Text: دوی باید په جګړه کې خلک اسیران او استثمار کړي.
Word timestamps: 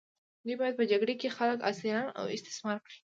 دوی 0.43 0.55
باید 0.59 0.77
په 0.79 0.83
جګړه 0.91 1.13
کې 1.19 1.35
خلک 1.37 1.59
اسیران 1.69 2.07
او 2.19 2.25
استثمار 2.35 2.77
کړي. 2.85 2.97